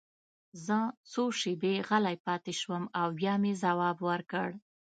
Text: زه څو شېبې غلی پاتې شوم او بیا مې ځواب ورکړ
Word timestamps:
زه 0.65 0.77
څو 1.11 1.23
شېبې 1.39 1.73
غلی 1.87 2.17
پاتې 2.25 2.53
شوم 2.59 2.83
او 2.99 3.07
بیا 3.19 3.33
مې 3.41 3.53
ځواب 3.61 3.97
ورکړ 4.09 4.47